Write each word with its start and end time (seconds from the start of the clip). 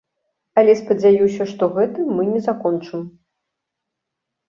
Але 0.61 0.75
спадзяюся, 0.81 1.47
што 1.53 1.63
гэтым 1.77 2.07
мы 2.17 2.29
не 2.33 2.43
закончым. 2.49 3.01